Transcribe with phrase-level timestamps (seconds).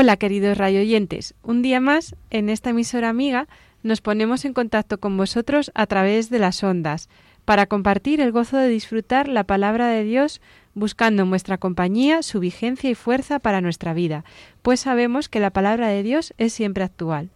[0.00, 3.48] Hola queridos radioyentes, un día más en esta emisora amiga
[3.82, 7.10] nos ponemos en contacto con vosotros a través de las ondas
[7.44, 10.40] para compartir el gozo de disfrutar la palabra de Dios
[10.72, 14.24] buscando en vuestra compañía su vigencia y fuerza para nuestra vida,
[14.62, 17.28] pues sabemos que la palabra de Dios es siempre actual.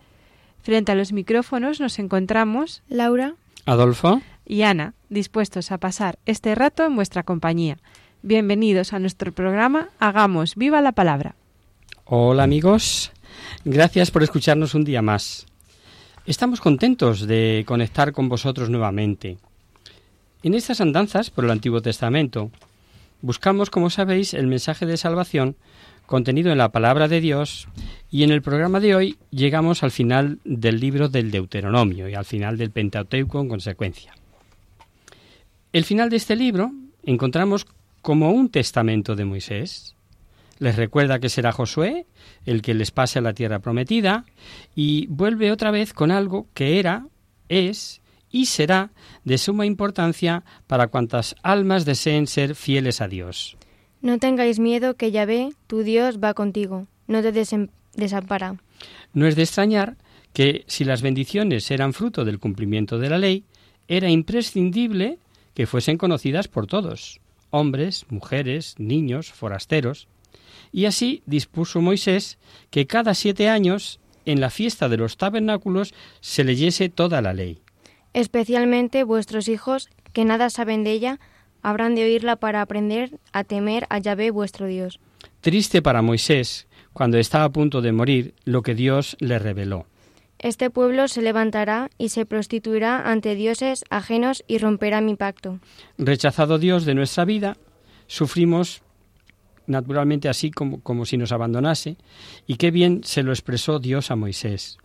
[0.62, 3.34] Frente a los micrófonos nos encontramos Laura,
[3.66, 7.76] Adolfo, y Ana, dispuestos a pasar este rato en vuestra compañía.
[8.22, 11.34] Bienvenidos a nuestro programa Hagamos viva la palabra.
[12.06, 13.12] Hola amigos,
[13.64, 15.46] gracias por escucharnos un día más.
[16.26, 19.38] Estamos contentos de conectar con vosotros nuevamente.
[20.42, 22.50] En estas andanzas por el Antiguo Testamento
[23.22, 25.56] buscamos, como sabéis, el mensaje de salvación
[26.04, 27.68] contenido en la palabra de Dios
[28.10, 32.26] y en el programa de hoy llegamos al final del libro del Deuteronomio y al
[32.26, 34.14] final del Pentateuco en consecuencia.
[35.72, 36.70] El final de este libro
[37.02, 37.66] encontramos
[38.02, 39.93] como un testamento de Moisés.
[40.58, 42.06] Les recuerda que será Josué
[42.46, 44.24] el que les pase a la tierra prometida
[44.74, 47.06] y vuelve otra vez con algo que era,
[47.48, 48.00] es
[48.30, 48.90] y será
[49.24, 53.56] de suma importancia para cuantas almas deseen ser fieles a Dios.
[54.00, 58.56] no tengáis miedo que Yahvé, tu Dios, va contigo, no te desampara.
[59.12, 59.96] No es de extrañar
[60.32, 63.44] que si las bendiciones eran fruto del cumplimiento de la ley,
[63.88, 65.18] era imprescindible
[65.54, 67.20] que fuesen conocidas por todos,
[67.50, 70.08] hombres, mujeres, niños, forasteros.
[70.74, 72.36] Y así dispuso Moisés
[72.70, 77.60] que cada siete años, en la fiesta de los tabernáculos, se leyese toda la ley.
[78.12, 81.20] Especialmente vuestros hijos, que nada saben de ella,
[81.62, 84.98] habrán de oírla para aprender a temer a Yahvé vuestro Dios.
[85.42, 89.86] Triste para Moisés, cuando estaba a punto de morir, lo que Dios le reveló.
[90.40, 95.60] Este pueblo se levantará y se prostituirá ante dioses ajenos y romperá mi pacto.
[95.98, 97.56] Rechazado Dios de nuestra vida,
[98.08, 98.82] sufrimos
[99.66, 101.96] naturalmente así como, como si nos abandonase,
[102.46, 104.78] y qué bien se lo expresó Dios a Moisés.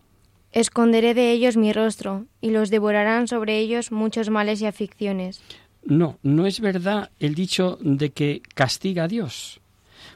[0.52, 5.40] Esconderé de ellos mi rostro, y los devorarán sobre ellos muchos males y aflicciones.
[5.84, 9.60] No, no es verdad el dicho de que castiga a Dios.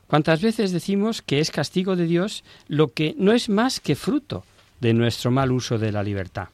[0.07, 4.45] ¿Cuántas veces decimos que es castigo de Dios lo que no es más que fruto
[4.81, 6.49] de nuestro mal uso de la libertad?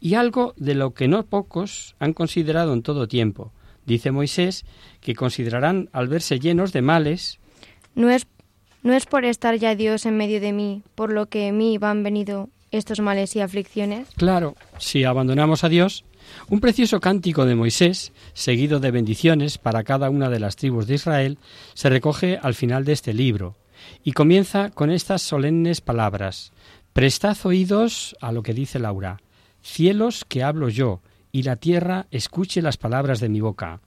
[0.00, 3.52] Y algo de lo que no pocos han considerado en todo tiempo.
[3.88, 4.66] Dice Moisés
[5.00, 7.40] que considerarán al verse llenos de males,
[7.94, 8.26] No es,
[8.82, 11.78] no es por estar ya Dios en medio de mí, por lo que en mí
[11.78, 14.06] van venido estos males y aflicciones.
[14.16, 16.04] Claro, si abandonamos a Dios,
[16.50, 20.96] un precioso cántico de Moisés, seguido de bendiciones para cada una de las tribus de
[20.96, 21.38] Israel,
[21.72, 23.56] se recoge al final de este libro
[24.04, 26.52] y comienza con estas solemnes palabras.
[26.92, 29.22] Prestad oídos a lo que dice Laura.
[29.62, 31.00] Cielos que hablo yo,
[31.32, 33.80] y la tierra escuche las palabras de mi boca.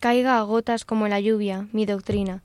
[0.00, 2.42] Caiga a gotas como la lluvia, mi doctrina.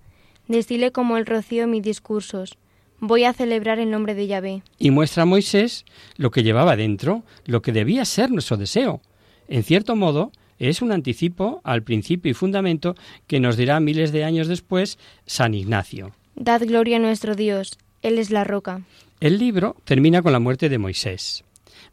[0.47, 2.57] Destile como el rocío mis discursos.
[2.99, 4.63] Voy a celebrar el nombre de Yahvé.
[4.79, 5.85] Y muestra a Moisés
[6.17, 9.01] lo que llevaba dentro, lo que debía ser nuestro deseo.
[9.47, 12.95] En cierto modo, es un anticipo al principio y fundamento
[13.27, 16.11] que nos dirá miles de años después San Ignacio.
[16.35, 17.77] Dad gloria a nuestro Dios.
[18.01, 18.81] Él es la roca.
[19.19, 21.43] El libro termina con la muerte de Moisés.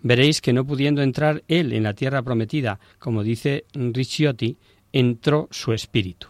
[0.03, 4.57] Veréis que no pudiendo entrar él en la tierra prometida, como dice Ricciotti,
[4.93, 6.29] entró su espíritu.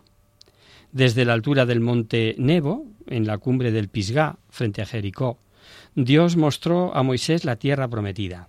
[0.93, 5.39] Desde la altura del monte Nebo, en la cumbre del Pisgá, frente a Jericó,
[5.95, 8.49] Dios mostró a Moisés la tierra prometida.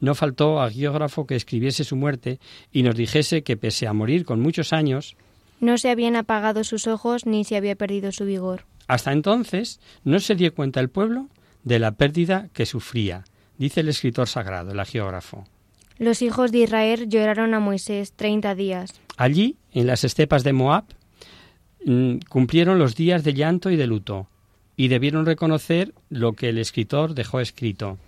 [0.00, 2.38] No faltó a geógrafo que escribiese su muerte
[2.70, 5.16] y nos dijese que pese a morir con muchos años,
[5.60, 8.64] No se habían apagado sus ojos ni se había perdido su vigor.
[8.86, 11.26] hasta entonces no se dio cuenta el pueblo
[11.64, 13.24] de la pérdida que sufría,
[13.58, 15.44] dice el escritor sagrado, el geógrafo.
[15.98, 19.00] Los hijos de Israel lloraron a Moisés treinta días.
[19.16, 20.84] Allí, en las estepas de Moab,
[21.84, 24.28] mm, cumplieron los días de llanto y de luto.
[24.80, 27.98] y debieron reconocer lo que el escritor dejó escrito.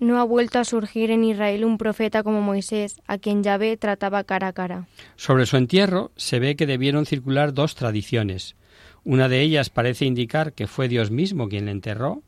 [0.00, 4.24] No ha vuelto a surgir en Israel un profeta como Moisés, a quien Yahvé trataba
[4.24, 4.88] cara a cara.
[5.14, 8.56] Sobre su entierro se ve que debieron circular dos tradiciones.
[9.04, 12.22] Una de ellas parece indicar que fue Dios mismo quien le enterró,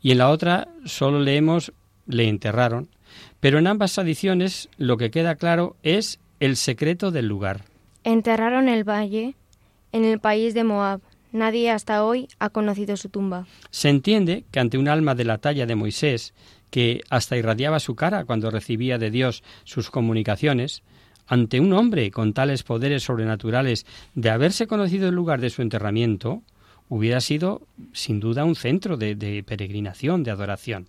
[0.00, 1.74] y en la otra solo leemos
[2.06, 2.88] le enterraron,
[3.40, 7.64] pero en ambas tradiciones lo que queda claro es el secreto del lugar.
[8.02, 9.34] Enterraron el valle
[9.92, 11.00] en el país de Moab.
[11.32, 13.46] Nadie hasta hoy ha conocido su tumba.
[13.70, 16.32] Se entiende que ante un alma de la talla de Moisés,
[16.70, 20.82] que hasta irradiaba su cara cuando recibía de Dios sus comunicaciones,
[21.26, 26.42] ante un hombre con tales poderes sobrenaturales de haberse conocido el lugar de su enterramiento,
[26.88, 27.62] hubiera sido
[27.92, 30.88] sin duda un centro de, de peregrinación, de adoración.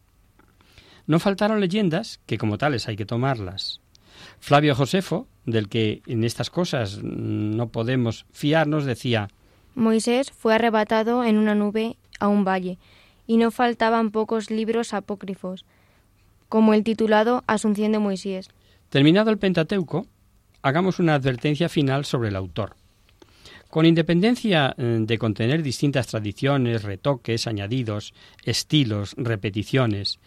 [1.07, 3.81] No faltaron leyendas que como tales hay que tomarlas.
[4.39, 9.29] Flavio Josefo, del que en estas cosas no podemos fiarnos, decía
[9.75, 12.77] Moisés fue arrebatado en una nube a un valle,
[13.27, 15.65] y no faltaban pocos libros apócrifos,
[16.47, 18.49] como el titulado Asunción de Moisés.
[18.89, 20.07] Terminado el Pentateuco,
[20.61, 22.75] hagamos una advertencia final sobre el autor.
[23.69, 28.13] Con independencia eh, de contener distintas tradiciones, retoques, añadidos,
[28.43, 30.19] estilos, repeticiones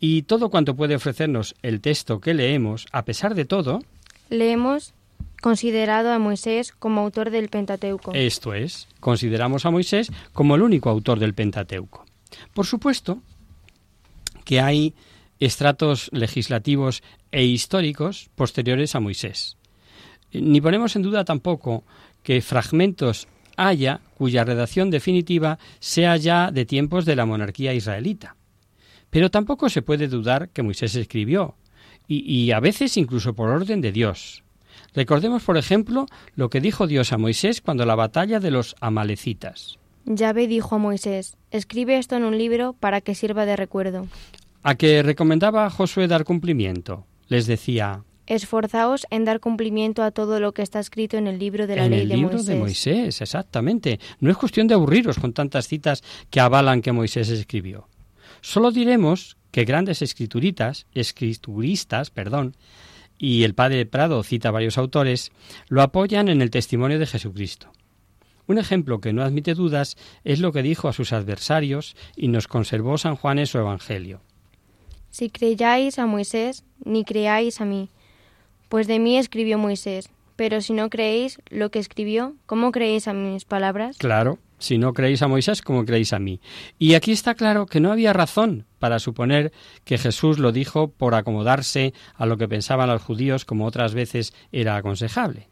[0.00, 3.80] y todo cuanto puede ofrecernos el texto que leemos, a pesar de todo,
[4.28, 4.92] leemos
[5.40, 8.12] considerado a Moisés como autor del Pentateuco.
[8.14, 12.04] Esto es, consideramos a Moisés como el único autor del Pentateuco.
[12.54, 13.20] Por supuesto
[14.44, 14.94] que hay
[15.38, 19.56] estratos legislativos e históricos posteriores a Moisés.
[20.32, 21.84] Ni ponemos en duda tampoco
[22.26, 28.34] que fragmentos haya cuya redacción definitiva sea ya de tiempos de la monarquía israelita.
[29.10, 31.54] Pero tampoco se puede dudar que Moisés escribió,
[32.08, 34.42] y, y, a veces incluso por orden de Dios.
[34.92, 39.78] Recordemos, por ejemplo, lo que dijo Dios a Moisés cuando la batalla de los amalecitas.
[40.04, 44.08] Yahvé dijo a Moisés, escribe esto en un libro para que sirva de recuerdo.
[44.64, 47.06] A que recomendaba a Josué dar cumplimiento.
[47.28, 51.66] Les decía, Esforzaos en dar cumplimiento a todo lo que está escrito en el libro
[51.66, 52.46] de la en ley el de libro Moisés.
[52.46, 54.00] de Moisés, exactamente.
[54.20, 57.88] No es cuestión de aburriros con tantas citas que avalan que Moisés escribió.
[58.40, 62.56] Solo diremos que grandes escrituritas, escrituristas, perdón,
[63.18, 65.32] y el padre Prado cita varios autores,
[65.68, 67.72] lo apoyan en el testimonio de Jesucristo.
[68.46, 72.46] Un ejemplo que no admite dudas es lo que dijo a sus adversarios y nos
[72.46, 74.20] conservó San Juan en su Evangelio.
[75.10, 77.88] Si creyáis a Moisés, ni creáis a mí,
[78.68, 80.10] pues de mí escribió Moisés.
[80.36, 83.96] Pero si no creéis lo que escribió, ¿cómo creéis a mis palabras?
[83.96, 86.40] Claro, si no creéis a Moisés, ¿cómo creéis a mí?
[86.78, 89.52] Y aquí está claro que no había razón para suponer
[89.84, 94.34] que Jesús lo dijo por acomodarse a lo que pensaban los judíos, como otras veces
[94.52, 95.48] era aconsejable.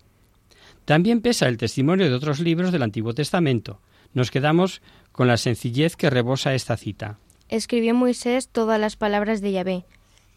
[0.84, 3.80] También pesa el testimonio de otros libros del Antiguo Testamento.
[4.12, 4.82] Nos quedamos
[5.12, 7.18] con la sencillez que rebosa esta cita.
[7.48, 9.84] Escribió Moisés todas las palabras de Yahvé,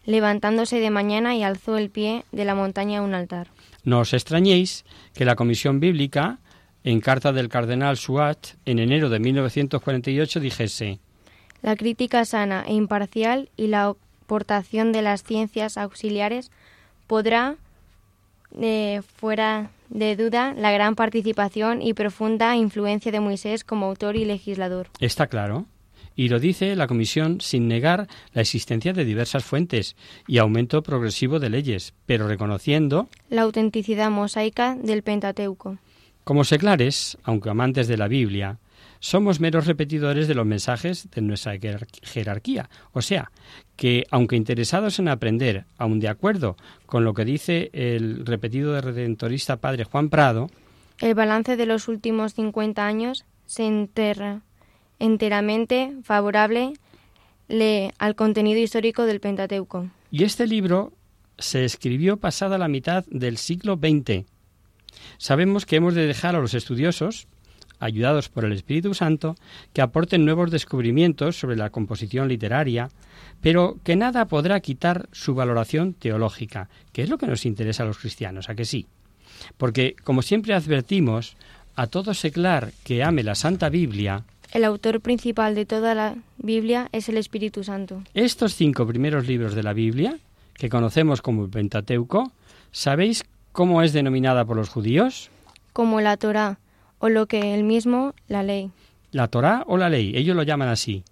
[0.08, 3.48] levantándose de mañana y alzó el pie de la montaña a un altar.
[3.84, 6.38] No os extrañéis que la Comisión Bíblica,
[6.82, 10.98] en carta del cardenal Suat, en enero de 1948, dijese
[11.60, 13.94] La crítica sana e imparcial y la
[14.24, 16.50] aportación de las ciencias auxiliares
[17.06, 17.56] podrá,
[18.58, 24.24] eh, fuera de duda, la gran participación y profunda influencia de Moisés como autor y
[24.24, 24.88] legislador.
[25.00, 25.66] Está claro.
[26.18, 29.94] Y lo dice la Comisión sin negar la existencia de diversas fuentes
[30.26, 35.78] y aumento progresivo de leyes, pero reconociendo La autenticidad mosaica del Pentateuco.
[36.24, 38.58] Como seglares, aunque amantes de la Biblia,
[38.98, 42.68] somos meros repetidores de los mensajes de nuestra jerar- jerarquía.
[42.92, 43.30] O sea,
[43.76, 46.56] que aunque interesados en aprender, aun de acuerdo
[46.86, 50.50] con lo que dice el repetido de redentorista padre Juan Prado,
[50.98, 54.42] El balance de los últimos 50 años se enterra
[54.98, 56.72] enteramente favorable
[57.48, 59.88] le- al contenido histórico del Pentateuco.
[60.10, 60.92] y este libro
[61.38, 64.24] se escribió pasada la mitad del siglo XX.
[65.18, 67.28] Sabemos que hemos de dejar a los estudiosos,
[67.78, 69.36] ayudados por el Espíritu Santo,
[69.72, 72.88] que aporten nuevos descubrimientos sobre la composición literaria,
[73.40, 77.86] pero que nada podrá quitar su valoración teológica, que es lo que nos interesa a
[77.86, 78.86] los cristianos, ¿a que sí?
[79.56, 81.36] Porque, como siempre advertimos,
[81.76, 86.88] a todo seglar que ame la Santa Biblia, El autor principal de toda la Biblia
[86.92, 88.02] es el Espíritu Santo.
[88.14, 90.18] estos cinco primeros libros de la Biblia,
[90.54, 92.32] que conocemos como el Pentateuco,
[92.72, 95.30] ¿sabéis cómo es denominada por los judíos?
[95.78, 96.58] como la Torá,
[96.98, 98.72] o lo que él mismo, la ley.
[99.12, 101.04] La Torá o la ley, ellos lo llaman así.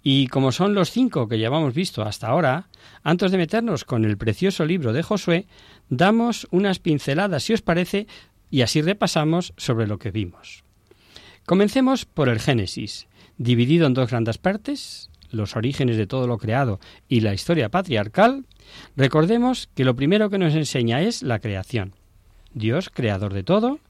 [0.00, 2.68] Y como son los cinco que llevamos visto hasta ahora,
[3.02, 5.46] antes de meternos con el precioso libro de Josué,
[5.88, 8.06] damos unas pinceladas, si os parece,
[8.48, 10.61] y así repasamos sobre lo que vimos.
[11.46, 13.08] Comencemos por el Génesis.
[13.36, 18.44] dividido en dos grandes partes, los orígenes de todo lo creado y la historia patriarcal,
[18.96, 21.94] recordemos que lo primero que nos enseña es la creación.
[22.54, 23.80] Dios, creador de todo,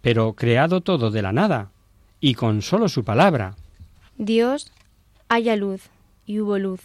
[0.00, 1.70] pero creado todo de la nada,
[2.20, 3.54] y con solo su palabra.
[4.16, 4.72] Dios,
[5.28, 5.82] haya luz,
[6.24, 6.80] y hubo luz.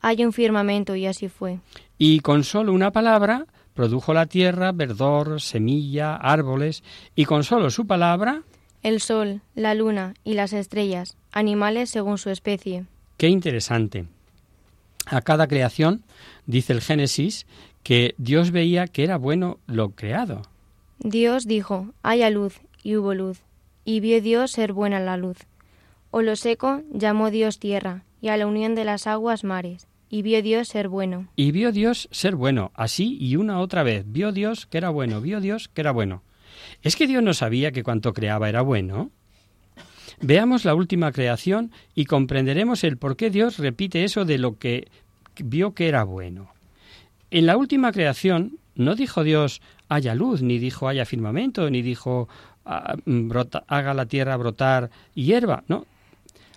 [0.00, 1.58] Haya un firmamento, y así fue.
[1.96, 6.84] Y con solo una palabra produjo la tierra, verdor, semilla, árboles,
[7.16, 8.42] y con solo su palabra...
[8.82, 12.84] El sol, la luna y las estrellas, animales según su especie.
[13.16, 14.06] Qué interesante.
[15.06, 16.02] A cada creación,
[16.46, 17.46] dice el Génesis,
[17.82, 20.42] que Dios veía que era bueno lo creado.
[20.98, 23.40] Dios dijo, haya luz, y hubo luz,
[23.84, 25.38] y vio Dios ser buena la luz.
[26.10, 30.22] O lo seco llamó Dios tierra, y a la unión de las aguas mares, y
[30.22, 31.28] vio Dios ser bueno.
[31.36, 34.04] Y vio Dios ser bueno, así y una otra vez.
[34.06, 36.22] Vio Dios que era bueno, vio Dios que era bueno.
[36.82, 39.10] ¿Es que Dios no sabía que cuanto creaba era bueno?
[40.20, 44.88] Veamos la última creación y comprenderemos el por qué Dios repite eso de lo que
[45.36, 46.50] vio que era bueno.
[47.30, 52.28] En la última creación no dijo Dios haya luz, ni dijo haya firmamento, ni dijo
[52.64, 52.96] ah,
[53.68, 55.86] haga la tierra brotar hierba, no.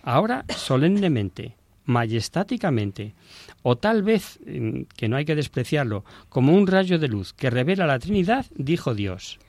[0.04, 3.14] Ahora solemnemente, majestáticamente,
[3.62, 7.50] o tal vez, mm, que no hay que despreciarlo, como un rayo de luz que
[7.50, 9.40] revela la Trinidad, dijo Dios.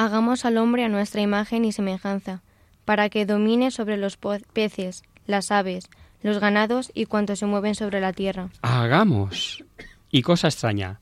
[0.00, 2.40] Hagamos al hombre a nuestra imagen y semejanza,
[2.84, 5.90] para que domine sobre los peces, las aves,
[6.22, 8.48] los ganados y cuantos se mueven sobre la tierra.
[8.62, 9.64] Hagamos.
[10.12, 11.00] Y cosa extraña.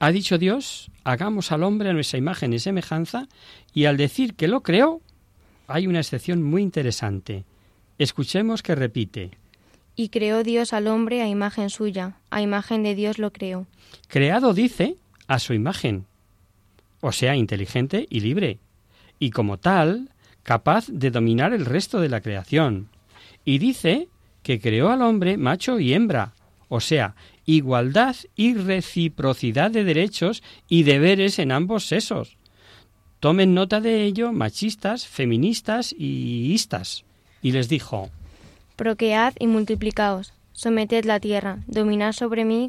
[0.00, 3.28] Ha dicho Dios, hagamos al hombre a nuestra imagen y semejanza,
[3.72, 5.02] y al decir que lo creó,
[5.68, 7.44] hay una excepción muy interesante.
[7.98, 9.38] Escuchemos que repite.
[9.94, 13.68] Y creó Dios al hombre a imagen suya, a imagen de Dios lo creó.
[14.08, 14.96] Creado dice
[15.28, 16.06] a su imagen,
[17.02, 18.60] o sea, inteligente y libre,
[19.18, 20.10] y como tal,
[20.44, 22.88] capaz de dominar el resto de la creación.
[23.44, 24.08] Y dice
[24.42, 26.32] que creó al hombre macho y hembra,
[26.68, 32.38] o sea, igualdad y reciprocidad de derechos y deberes en ambos sexos.
[33.18, 37.04] Tomen nota de ello machistas, feministas y istas.
[37.42, 38.10] Y les dijo,
[38.76, 42.68] Proquead y multiplicaos, someted la tierra, dominad sobre mí,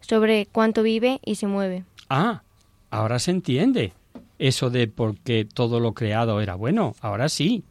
[0.00, 1.84] sobre cuanto vive y se mueve.
[2.08, 2.42] Ah,
[2.90, 3.92] ahora se entiende
[4.38, 7.64] eso de porque todo lo creado era bueno, ahora sí.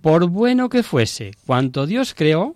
[0.00, 2.54] Por bueno que fuese cuanto Dios creó,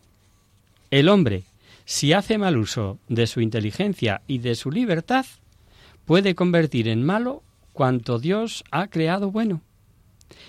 [0.91, 1.45] el hombre,
[1.85, 5.27] si hace mal uso de su inteligencia y de su libertad,
[6.05, 7.43] puede convertir en malo
[7.73, 9.63] cuanto Dios ha creado bueno.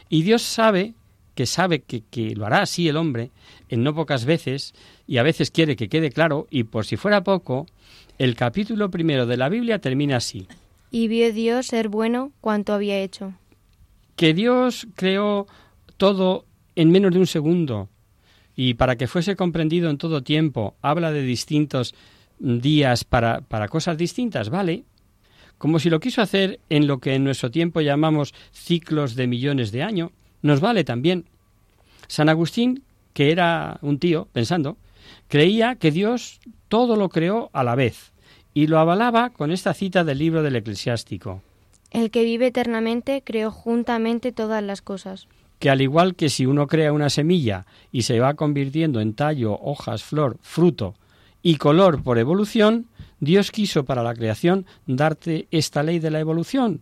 [0.09, 0.93] Y Dios sabe
[1.33, 3.31] que sabe que, que, lo hará así el hombre
[3.69, 4.73] en no pocas veces
[5.07, 7.67] y a veces quiere que quede claro y por si fuera poco,
[8.17, 10.47] el capítulo primero de la Biblia termina así.
[10.91, 13.33] Y vio Dios ser bueno cuanto había hecho.
[14.15, 15.47] Que Dios creó
[15.97, 16.45] todo
[16.75, 17.89] en menos de un segundo
[18.55, 21.95] y para que fuese comprendido en todo tiempo, habla de distintos
[22.37, 24.83] días para, para cosas distintas, ¿vale?
[25.57, 29.71] Como si lo quiso hacer en lo que en nuestro tiempo llamamos ciclos de millones
[29.71, 31.25] de años, nos vale también.
[32.07, 32.83] San Agustín,
[33.13, 34.77] que era un tío, pensando,
[35.27, 38.10] creía que Dios todo lo creó a la vez,
[38.53, 41.41] y lo avalaba con esta cita del libro del eclesiástico.
[41.91, 45.27] El que vive eternamente creó juntamente todas las cosas.
[45.59, 49.59] Que al igual que si uno crea una semilla y se va convirtiendo en tallo,
[49.61, 50.95] hojas, flor, fruto
[51.43, 52.87] y color por evolución,
[53.19, 56.81] Dios quiso para la creación darte esta ley de la evolución.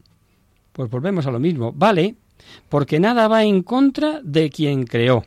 [0.72, 1.74] Pues volvemos a lo mismo.
[1.74, 2.16] Vale,
[2.70, 5.26] porque nada va en contra de quien creó.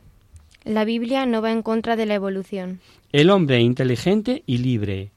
[0.63, 2.79] La Biblia no va en contra de la evolución.
[3.11, 5.11] El hombre inteligente y libre,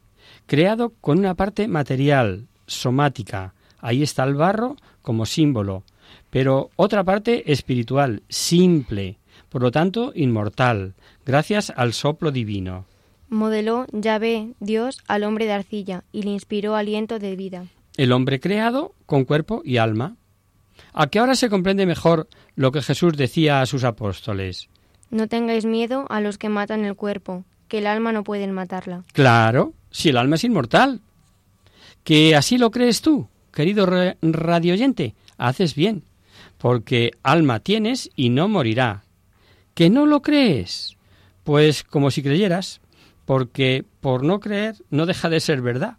[0.47, 3.55] creado con una parte material, somática.
[3.79, 5.85] Ahí está el barro como símbolo,
[6.31, 12.87] pero otra parte espiritual, simple, por lo tanto inmortal, gracias al soplo divino.
[13.29, 17.67] Modeló Yahvé, Dios, al hombre de arcilla y le inspiró aliento de vida.
[17.97, 20.17] El hombre creado con cuerpo y alma.
[20.93, 24.69] A que ahora se comprende mejor lo que Jesús decía a sus apóstoles.
[25.11, 29.05] No tengáis miedo a los que matan el cuerpo, que el alma no pueden matarla.
[29.12, 31.00] Claro, si el alma es inmortal.
[32.05, 33.87] ¿Que así lo crees tú, querido
[34.21, 35.15] radioyente?
[35.38, 36.05] Haces bien,
[36.59, 39.05] porque alma tienes y no morirá.
[39.73, 40.99] ¿Que no lo crees?
[41.45, 42.83] Pues como si creyeras,
[43.25, 45.97] porque por no creer no deja de ser verdad.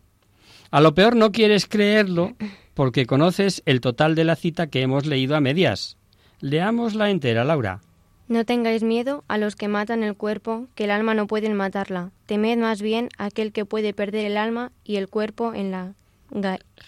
[0.70, 2.36] A lo peor no quieres creerlo
[2.75, 5.98] porque conoces el total de la cita que hemos leído a medias.
[6.39, 7.82] Leámosla entera, Laura.
[8.27, 12.12] No tengáis miedo a los que matan el cuerpo, que el alma no pueden matarla.
[12.25, 15.93] Temed más bien a aquel que puede perder el alma y el cuerpo en la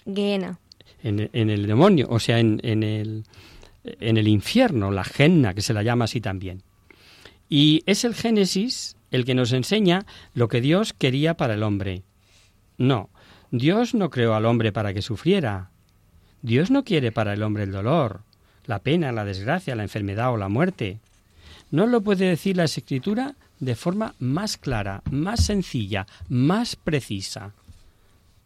[0.05, 0.60] gehenna.
[1.01, 3.24] En, en, el demonio, o sea, en, en, el,
[3.84, 6.62] en el infierno, la genna, que se la llama así también.
[7.48, 12.03] Y es el Génesis el que nos enseña lo que Dios quería para el hombre.
[12.77, 13.10] No,
[13.51, 15.72] Dios no creó al hombre para que sufriera.
[16.41, 18.22] Dios no quiere para el hombre el dolor,
[18.65, 21.00] la pena, la desgracia, la enfermedad o la muerte.
[21.72, 27.54] No lo puede decir la Escritura de forma más clara, más sencilla, más precisa.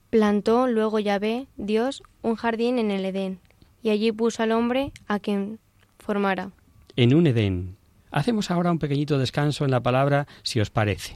[0.10, 3.40] Plantó luego Yahvé, Dios, un jardín en el Edén,
[3.82, 5.60] y allí puso al hombre a quien
[6.00, 6.52] formara.
[6.96, 7.78] En un Edén.
[8.12, 11.16] Hacemos ahora un pequeñito descanso en la palabra, si os parece.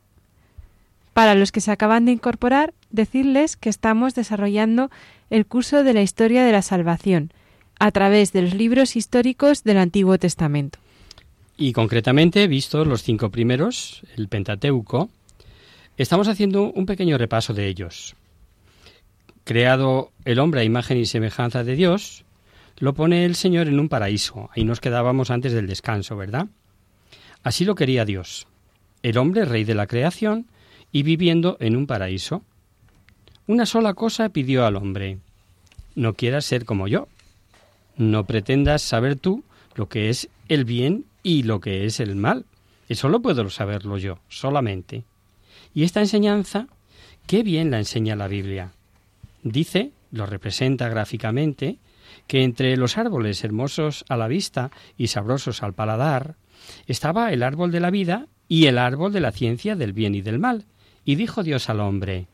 [1.13, 4.89] Para los que se acaban de incorporar, decirles que estamos desarrollando
[5.29, 7.33] el curso de la historia de la salvación
[7.79, 10.79] a través de los libros históricos del Antiguo Testamento.
[11.57, 15.09] Y concretamente, vistos los cinco primeros, el Pentateuco,
[15.97, 18.15] estamos haciendo un pequeño repaso de ellos.
[19.43, 22.23] Creado el hombre a imagen y semejanza de Dios,
[22.77, 24.49] lo pone el Señor en un paraíso.
[24.55, 26.47] Ahí nos quedábamos antes del descanso, ¿verdad?
[27.43, 28.47] Así lo quería Dios.
[29.03, 30.47] El hombre, rey de la creación,
[30.91, 32.43] y viviendo en un paraíso.
[33.47, 35.19] Una sola cosa pidió al hombre.
[35.95, 37.07] No quieras ser como yo.
[37.97, 39.43] No pretendas saber tú
[39.75, 42.45] lo que es el bien y lo que es el mal.
[42.89, 45.03] Eso lo puedo saberlo yo, solamente.
[45.73, 46.67] Y esta enseñanza,
[47.27, 48.71] qué bien la enseña la Biblia.
[49.43, 51.77] Dice, lo representa gráficamente,
[52.27, 56.35] que entre los árboles hermosos a la vista y sabrosos al paladar,
[56.87, 60.21] estaba el árbol de la vida y el árbol de la ciencia del bien y
[60.21, 60.65] del mal.
[61.05, 62.27] Y dijo Dios al hombre,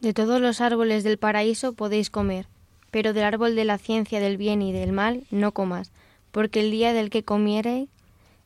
[0.00, 2.46] De todos los árboles del paraíso podéis comer,
[2.90, 5.92] pero del árbol de la ciencia del bien y del mal no comas,
[6.30, 7.88] porque el día del que comiereis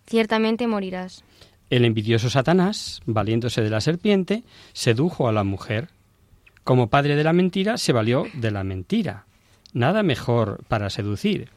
[0.07, 1.25] ciertamente morirás.
[1.69, 5.89] El envidioso Satanás, valiéndose de la serpiente, sedujo a la mujer.
[6.63, 9.27] Como padre de la mentira, se valió de la mentira.
[9.73, 11.51] Nada mejor para seducir.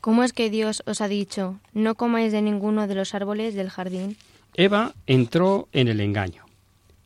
[0.00, 3.68] ¿Cómo es que Dios os ha dicho, no comáis de ninguno de los árboles del
[3.68, 4.16] jardín?
[4.54, 6.47] Eva entró en el engaño.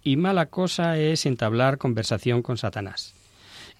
[0.02, 3.14] Y mala cosa es entablar conversación con Satanás.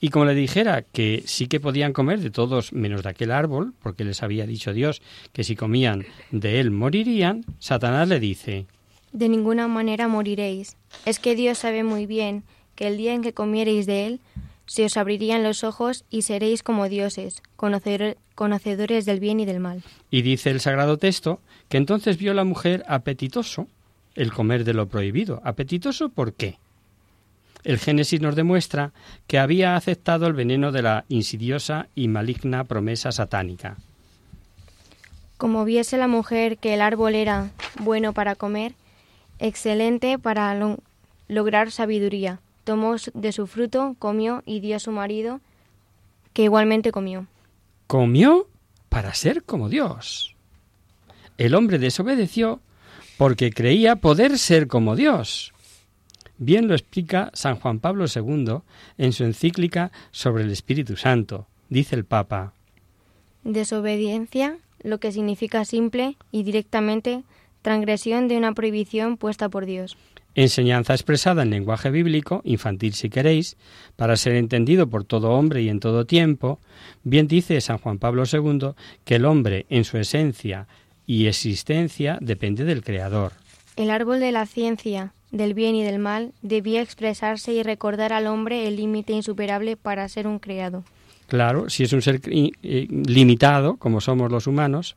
[0.01, 3.73] Y como le dijera que sí que podían comer de todos menos de aquel árbol,
[3.83, 5.01] porque les había dicho Dios
[5.33, 8.67] que si comían de él morirían, Satanás le dice,
[9.13, 10.77] De ninguna manera moriréis.
[11.07, 12.43] Es que Dios sabe muy bien
[12.75, 14.21] que el día en que comiereis de él,
[14.67, 19.61] se os abrirían los ojos y seréis como dioses, conocer- conocedores del bien y del
[19.61, 19.83] mal.
[20.11, 23.69] Y dice el sagrado texto que entonces vio la mujer apetitoso
[24.14, 25.40] el comer de lo prohibido.
[25.44, 26.59] ¿Apetitoso por qué?
[27.64, 28.92] El Génesis nos demuestra
[29.27, 33.77] que había aceptado el veneno de la insidiosa y maligna promesa satánica.
[35.38, 38.75] Como viese la mujer que el árbol era bueno para comer,
[39.38, 40.79] excelente para lo-
[41.29, 45.40] lograr sabiduría, tomó de su fruto, comió y dio a su marido,
[46.33, 47.27] que igualmente comió.
[47.87, 48.46] Comió
[48.88, 50.35] para ser como Dios.
[51.38, 52.61] El hombre desobedeció
[53.23, 55.53] porque creía poder ser como Dios.
[56.39, 58.63] Bien lo explica San Juan Pablo II
[58.99, 61.47] en su encíclica sobre el Espíritu Santo.
[61.69, 62.53] Dice el Papa,
[63.45, 67.23] Desobediencia, lo que significa simple y directamente
[67.63, 69.97] transgresión de una prohibición puesta por Dios.
[70.35, 73.57] enseñanza expresada en lenguaje bíblico, infantil si queréis,
[73.95, 76.59] para ser entendido por todo hombre y en todo tiempo,
[77.05, 78.73] bien dice San Juan Pablo II
[79.05, 80.67] que el hombre en su esencia
[81.07, 83.33] y existencia depende del Creador.
[83.77, 88.27] El árbol de la ciencia, del bien y del mal, debía expresarse y recordar al
[88.27, 90.85] hombre el límite insuperable para ser un creado.
[91.29, 94.97] Claro, si es un ser eh, limitado, como somos los humanos,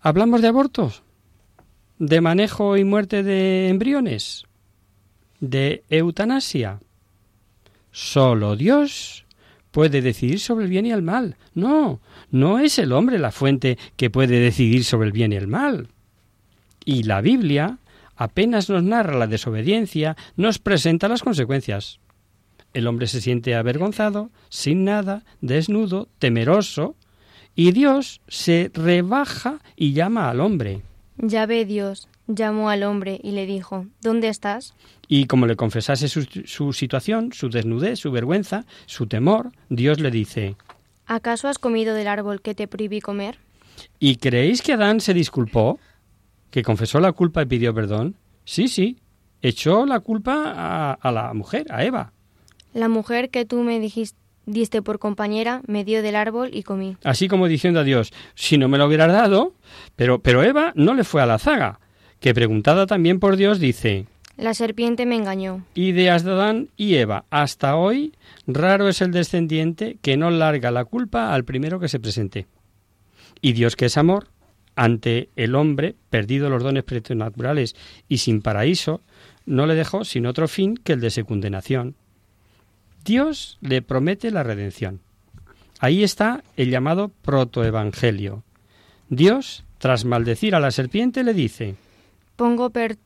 [0.00, 1.02] ¿hablamos de abortos?
[1.98, 4.44] ¿De manejo y muerte de embriones?
[5.40, 6.80] ¿De eutanasia?
[7.90, 9.24] Solo Dios
[9.70, 11.36] puede decidir sobre el bien y el mal.
[11.54, 12.00] No,
[12.30, 15.88] no es el hombre la fuente que puede decidir sobre el bien y el mal.
[16.84, 17.78] Y la Biblia
[18.16, 22.00] apenas nos narra la desobediencia, nos presenta las consecuencias.
[22.74, 26.96] El hombre se siente avergonzado, sin nada, desnudo, temeroso,
[27.54, 30.82] y Dios se rebaja y llama al hombre.
[31.16, 34.74] Ya ve Dios, llamó al hombre y le dijo, ¿Dónde estás?
[35.08, 40.10] Y como le confesase su, su situación, su desnudez, su vergüenza, su temor, Dios le
[40.10, 40.54] dice,
[41.06, 43.38] ¿Acaso has comido del árbol que te prohibí comer?
[43.98, 45.80] ¿Y creéis que Adán se disculpó?
[46.50, 48.14] ¿Que confesó la culpa y pidió perdón?
[48.44, 48.98] Sí, sí,
[49.42, 52.12] echó la culpa a, a la mujer, a Eva.
[52.74, 56.96] La mujer que tú me dijiste, diste por compañera me dio del árbol y comí.
[57.04, 59.54] Así como diciendo a Dios, si no me lo hubieras dado,
[59.96, 61.80] pero, pero Eva no le fue a la zaga,
[62.20, 65.64] que preguntada también por Dios dice, La serpiente me engañó.
[65.74, 67.24] ideas de Adán y Eva.
[67.30, 68.12] Hasta hoy,
[68.46, 72.46] raro es el descendiente que no larga la culpa al primero que se presente.
[73.40, 74.28] Y Dios, que es amor,
[74.74, 77.74] ante el hombre, perdido los dones preternaturales
[78.08, 79.02] y sin paraíso,
[79.46, 81.96] no le dejó sin otro fin que el de su condenación.
[83.04, 85.00] Dios le promete la redención.
[85.80, 88.42] Ahí está el llamado protoevangelio.
[89.08, 91.76] Dios, tras maldecir a la serpiente, le dice,
[92.38, 92.98] Pongo per-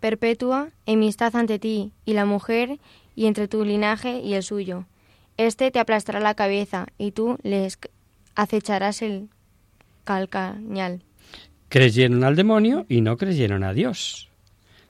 [0.00, 2.78] perpetua enemistad ante ti y la mujer
[3.16, 4.84] y entre tu linaje y el suyo.
[5.38, 7.88] Este te aplastará la cabeza y tú le esc-
[8.34, 9.30] acecharás el
[10.04, 11.02] calcañal.
[11.70, 14.28] Creyeron al demonio y no creyeron a Dios.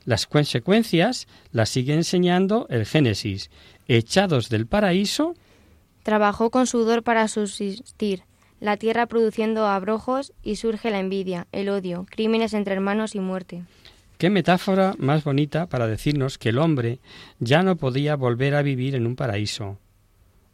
[0.04, 3.50] Las consecuencias las sigue enseñando el Génesis.
[3.86, 5.34] Echados del paraíso,
[6.02, 8.22] Trabajó con sudor para subsistir,
[8.60, 13.64] la tierra produciendo abrojos y surge la envidia, el odio, crímenes entre hermanos y muerte.
[14.18, 16.98] qué metáfora más bonita para decirnos que el hombre
[17.38, 19.78] ya no podía volver a vivir en un paraíso.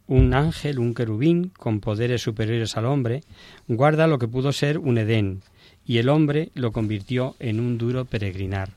[0.09, 3.25] un ángel, un querubín, con poderes superiores al hombre,
[3.67, 5.43] guarda lo que pudo ser un Edén,
[5.85, 8.71] y el hombre lo convirtió en un duro peregrinar.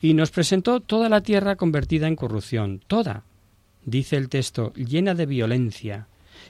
[0.00, 3.22] Y nos presentó toda la tierra convertida en corrupción, toda,
[3.84, 6.08] dice el texto, llena de violencia,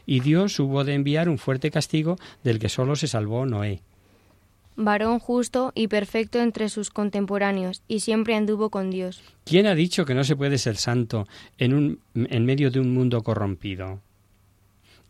[0.08, 3.82] y Dios hubo de enviar un fuerte castigo del que sólo se salvó Noé.
[4.74, 9.20] Varón justo y perfecto entre sus contemporáneos, y siempre anduvo con Dios.
[9.44, 12.94] ¿Quién ha dicho que no se puede ser santo en, un, en medio de un
[12.94, 14.00] mundo corrompido?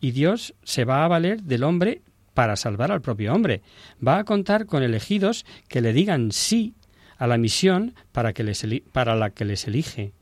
[0.00, 2.02] Y Dios se va a valer del hombre
[2.34, 3.62] para salvar al propio hombre.
[4.04, 6.74] Va a contar con elegidos que le digan sí
[7.18, 10.12] a la misión para, que les, para la que les elige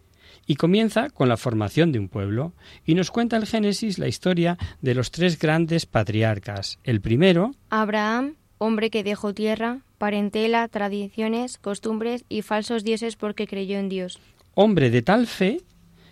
[0.46, 2.52] y comienza con la formación de un pueblo
[2.84, 6.78] y nos cuenta el Génesis la historia de los tres grandes patriarcas.
[6.84, 13.78] El primero, Abraham, hombre que dejó tierra, parentela, tradiciones, costumbres y falsos dioses porque creyó
[13.78, 14.18] en Dios.
[14.54, 15.60] Hombre de tal fe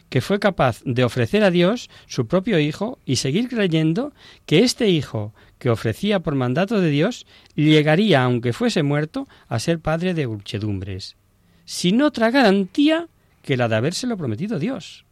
[0.09, 4.13] que fue capaz de ofrecer a Dios su propio Hijo y seguir creyendo
[4.47, 9.81] que este Hijo que ofrecía por mandato de Dios llegaría, aunque fuese muerto, a ser
[9.81, 11.17] padre de muchedumbres,
[11.65, 13.09] sin otra garantía
[13.45, 15.05] que la de habérselo prometido Dios.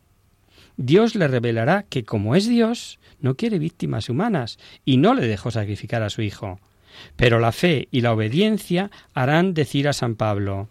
[0.76, 5.50] Dios le revelará que como es Dios, no quiere víctimas humanas y no le dejó
[5.50, 6.58] sacrificar a su Hijo.
[7.16, 10.68] Pero la fe y la obediencia harán decir a San Pablo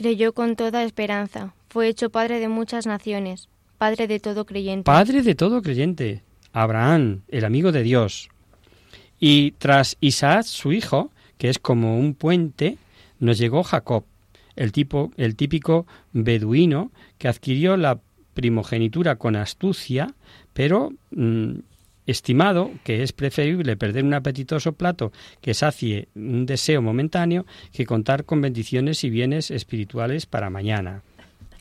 [0.00, 4.84] Creyó con toda esperanza, fue hecho padre de muchas naciones, padre de todo creyente.
[4.84, 6.22] Padre de todo creyente,
[6.54, 8.30] Abraham, el amigo de Dios.
[9.18, 12.78] Y tras Isaac, su hijo, que es como un puente,
[13.18, 14.04] nos llegó Jacob,
[14.56, 18.00] el, tipo, el típico beduino que adquirió la
[18.34, 20.14] primogenitura con astucia,
[20.52, 21.58] pero mm,
[22.06, 28.24] estimado que es preferible perder un apetitoso plato que sacie un deseo momentáneo que contar
[28.24, 31.02] con bendiciones y bienes espirituales para mañana.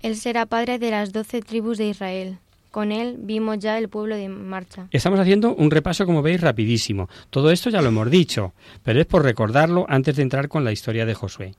[0.02, 2.38] Él será padre de las doce tribus de Israel.
[2.71, 4.88] Con él vimos ya el pueblo de marcha.
[4.91, 7.10] Estamos haciendo un repaso, como veis, rapidísimo.
[7.32, 10.71] Todo esto ya lo hemos dicho, pero es por recordarlo antes de entrar con la
[10.71, 11.56] historia de Josué.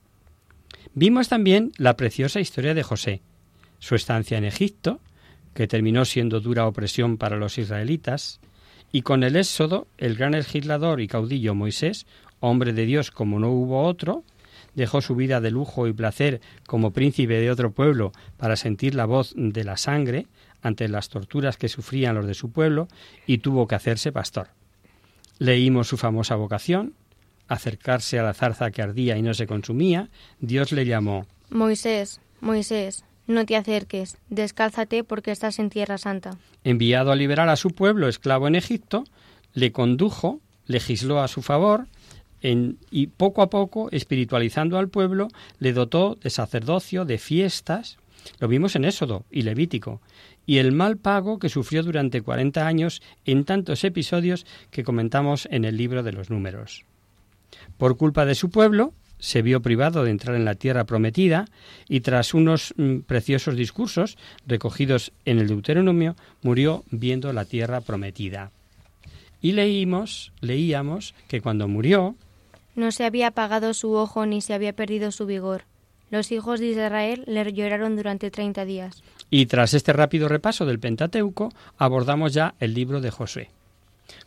[0.93, 3.21] Vimos también la preciosa historia de José,
[3.79, 4.99] su estancia en Egipto,
[5.53, 8.41] que terminó siendo dura opresión para los israelitas,
[8.91, 12.05] y con el éxodo, el gran legislador y caudillo Moisés,
[12.41, 14.25] hombre de Dios como no hubo otro,
[14.75, 19.05] dejó su vida de lujo y placer como príncipe de otro pueblo para sentir la
[19.05, 20.27] voz de la sangre
[20.61, 22.89] ante las torturas que sufrían los de su pueblo
[23.25, 24.49] y tuvo que hacerse pastor.
[25.39, 26.93] Leímos su famosa vocación,
[27.51, 30.09] acercarse a la zarza que ardía y no se consumía,
[30.39, 36.37] Dios le llamó Moisés, Moisés, no te acerques, descálzate porque estás en tierra santa.
[36.63, 39.03] Enviado a liberar a su pueblo esclavo en Egipto,
[39.53, 41.87] le condujo, legisló a su favor,
[42.41, 45.27] y poco a poco, espiritualizando al pueblo,
[45.59, 47.97] le dotó de sacerdocio, de fiestas,
[48.39, 50.01] lo vimos en Éxodo y Levítico,
[50.45, 55.65] y el mal pago que sufrió durante cuarenta años en tantos episodios que comentamos en
[55.65, 56.85] el libro de los números.
[57.77, 61.45] Por culpa de su pueblo, se vio privado de entrar en la tierra prometida
[61.87, 68.51] y tras unos mm, preciosos discursos recogidos en el Deuteronomio, murió viendo la tierra prometida.
[69.41, 72.15] Y leímos, leíamos que cuando murió,
[72.75, 75.63] no se había apagado su ojo ni se había perdido su vigor.
[76.09, 79.01] Los hijos de Israel le lloraron durante treinta días.
[79.29, 83.49] Y tras este rápido repaso del Pentateuco, abordamos ya el libro de Josué.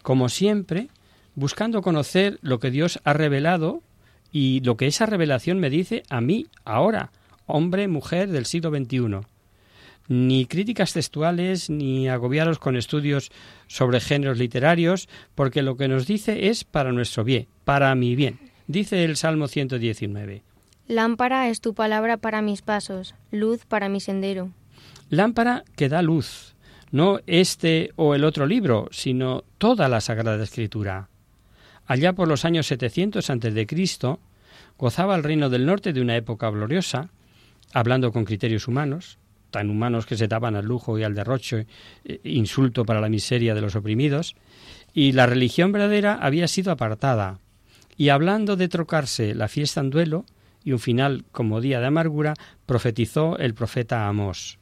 [0.02, 0.88] Como siempre,
[1.34, 3.82] buscando conocer lo que Dios ha revelado
[4.30, 7.12] y lo que esa revelación me dice a mí ahora,
[7.46, 9.20] hombre, mujer del siglo XXI.
[10.08, 13.30] Ni críticas textuales, ni agobiaros con estudios
[13.68, 18.38] sobre géneros literarios, porque lo que nos dice es para nuestro bien, para mi bien.
[18.66, 20.42] Dice el Salmo 119.
[20.86, 24.50] Lámpara es tu palabra para mis pasos, luz para mi sendero.
[25.08, 26.54] Lámpara que da luz,
[26.90, 31.08] no este o el otro libro, sino toda la Sagrada Escritura.
[31.86, 33.66] Allá por los años 700 a.C.,
[34.78, 37.10] gozaba el reino del norte de una época gloriosa,
[37.72, 39.18] hablando con criterios humanos,
[39.50, 41.66] tan humanos que se daban al lujo y al derroche,
[42.04, 44.34] eh, insulto para la miseria de los oprimidos,
[44.92, 47.38] y la religión verdadera había sido apartada,
[47.96, 50.24] y hablando de trocarse la fiesta en duelo
[50.64, 52.34] y un final como día de amargura,
[52.66, 54.58] profetizó el profeta Amós.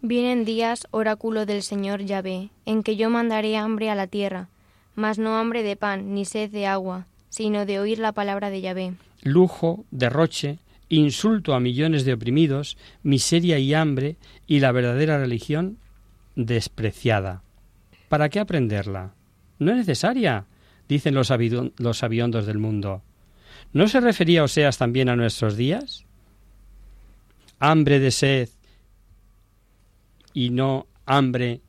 [0.00, 4.48] Vienen días, oráculo del Señor Yahvé, en que yo mandaré hambre a la tierra,
[4.94, 8.60] mas no hambre de pan ni sed de agua, sino de oír la palabra de
[8.60, 8.94] Yahvé.
[9.22, 15.78] Lujo, derroche, insulto a millones de oprimidos, miseria y hambre, y la verdadera religión
[16.36, 17.42] despreciada.
[18.08, 19.14] ¿Para qué aprenderla?
[19.58, 20.44] No es necesaria,
[20.88, 21.32] dicen los,
[21.78, 23.02] los sabiondos del mundo.
[23.72, 26.04] ¿No se refería Oseas también a nuestros días?
[27.58, 28.48] Hambre de sed
[30.34, 31.60] y no hambre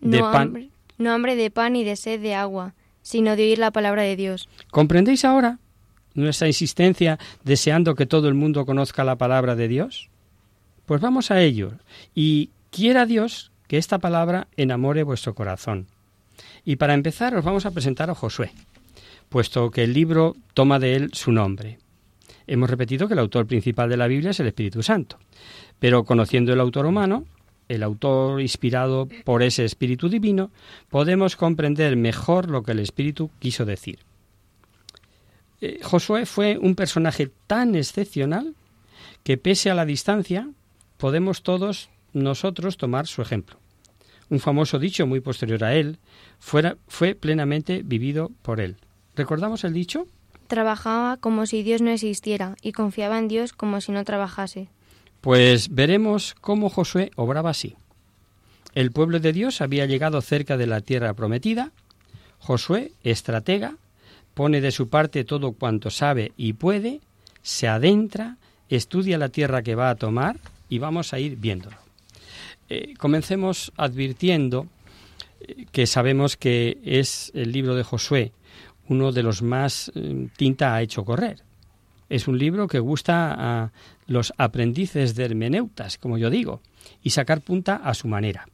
[0.00, 0.42] de no, pan.
[0.42, 4.02] hambre, no hambre de pan ni de sed de agua, sino de oír la palabra
[4.02, 4.48] de Dios.
[4.70, 5.58] ¿Comprendéis ahora
[6.14, 10.10] nuestra insistencia deseando que todo el mundo conozca la palabra de Dios?
[10.86, 11.72] Pues vamos a ello.
[12.14, 15.86] Y quiera Dios que esta palabra enamore vuestro corazón.
[16.64, 18.52] Y para empezar os vamos a presentar a Josué,
[19.28, 21.78] puesto que el libro toma de él su nombre.
[22.46, 25.18] Hemos repetido que el autor principal de la Biblia es el Espíritu Santo,
[25.78, 27.24] pero conociendo el autor humano,
[27.68, 30.50] el autor inspirado por ese Espíritu Divino,
[30.88, 34.00] podemos comprender mejor lo que el Espíritu quiso decir.
[35.60, 38.54] Eh, Josué fue un personaje tan excepcional
[39.22, 40.48] que pese a la distancia
[40.96, 43.58] podemos todos nosotros tomar su ejemplo.
[44.28, 45.98] Un famoso dicho muy posterior a él
[46.38, 48.76] fue plenamente vivido por él.
[49.14, 50.06] ¿Recordamos el dicho?
[50.46, 54.68] Trabajaba como si Dios no existiera y confiaba en Dios como si no trabajase.
[55.22, 57.76] Pues veremos cómo Josué obraba así.
[58.74, 61.72] El pueblo de Dios había llegado cerca de la tierra prometida.
[62.38, 63.76] Josué, estratega,
[64.34, 67.00] pone de su parte todo cuanto sabe y puede,
[67.40, 68.36] se adentra,
[68.68, 70.36] estudia la tierra que va a tomar
[70.68, 71.76] y vamos a ir viéndolo.
[72.68, 74.66] Eh, comencemos advirtiendo
[75.40, 78.32] eh, que sabemos que es el libro de Josué
[78.88, 81.42] uno de los más eh, tinta ha hecho correr.
[82.08, 83.72] Es un libro que gusta a
[84.12, 86.60] los aprendices de hermeneutas, como yo digo,
[87.02, 88.46] y sacar punta a su manera.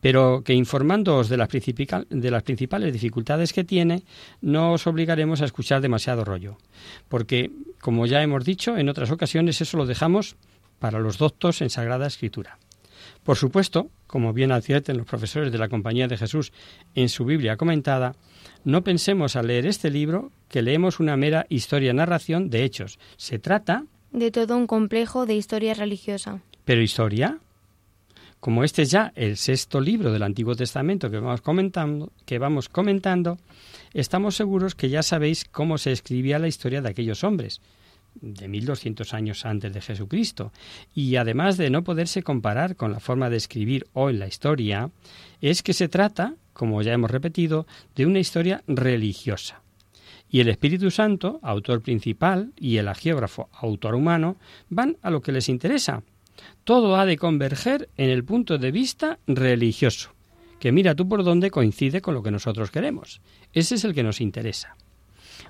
[0.00, 4.02] Pero que informándoos de las, de las principales dificultades que tiene,
[4.40, 6.56] no os obligaremos a escuchar demasiado rollo.
[7.08, 10.36] Porque, como ya hemos dicho en otras ocasiones, eso lo dejamos
[10.78, 12.58] para los doctos en Sagrada Escritura.
[13.24, 16.52] Por supuesto, como bien advierten los profesores de la Compañía de Jesús
[16.94, 18.14] en su Biblia comentada,
[18.64, 22.98] no pensemos al leer este libro que leemos una mera historia-narración de hechos.
[23.16, 23.84] Se trata...
[24.12, 26.42] De todo un complejo de historia religiosa.
[26.64, 27.38] ¿Pero historia?
[28.40, 32.68] Como este es ya el sexto libro del Antiguo Testamento que vamos comentando, que vamos
[32.68, 33.38] comentando,
[33.94, 37.62] estamos seguros que ya sabéis cómo se escribía la historia de aquellos hombres,
[38.14, 40.52] de 1200 años antes de Jesucristo,
[40.94, 44.90] y además de no poderse comparar con la forma de escribir hoy la historia,
[45.40, 49.61] es que se trata, como ya hemos repetido, de una historia religiosa.
[50.32, 54.38] Y el Espíritu Santo, autor principal, y el agiógrafo, autor humano,
[54.70, 56.02] van a lo que les interesa.
[56.64, 60.14] Todo ha de converger en el punto de vista religioso,
[60.58, 63.20] que mira tú por dónde coincide con lo que nosotros queremos.
[63.52, 64.74] Ese es el que nos interesa.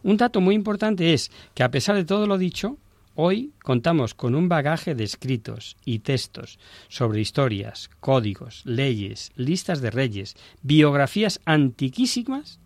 [0.03, 2.77] Un dato muy importante es que a pesar de todo lo dicho,
[3.15, 9.93] hoy contamos con un bagaje de escritos y textos sobre historias, códigos, leyes, listas de
[9.93, 12.59] reyes, biografías antiquísimas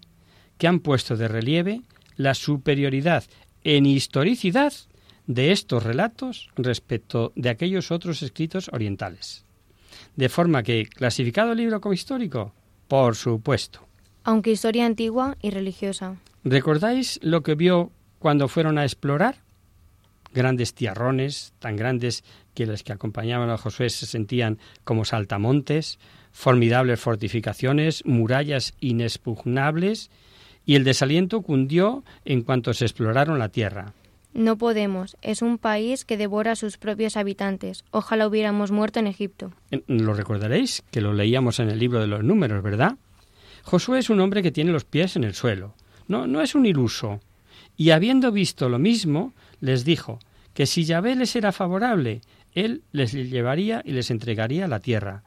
[0.57, 1.83] que han puesto de relieve
[2.17, 3.25] la superioridad
[3.65, 4.73] en historicidad
[5.27, 9.45] de estos relatos respecto de aquellos otros escritos orientales.
[10.15, 12.53] De forma que, ¿clasificado el libro como histórico?
[12.89, 13.81] Por supuesto.
[14.25, 16.17] Aunque historia antigua y religiosa.
[16.45, 19.37] ¿Recordáis lo que vio cuando fueron a explorar?
[20.33, 22.25] Grandes tierrones, tan grandes
[22.55, 25.99] que los que acompañaban a Josué se sentían como saltamontes,
[26.33, 30.11] formidables fortificaciones, murallas inexpugnables,
[30.67, 33.95] y el desaliento cundió en cuanto se exploraron la tierra.
[34.35, 37.85] No podemos, es un país que devora a sus propios habitantes.
[37.91, 39.53] Ojalá hubiéramos muerto en Egipto.
[39.87, 42.97] Lo recordaréis, que lo leíamos en el libro de los números, ¿verdad?
[43.63, 45.75] Josué es un hombre que tiene los pies en el suelo.
[46.07, 47.21] No, no es un iluso.
[47.79, 50.19] Y habiendo visto lo mismo, les dijo
[50.53, 52.21] que si Yahvé les era favorable,
[52.53, 55.23] él les llevaría y les entregaría la tierra.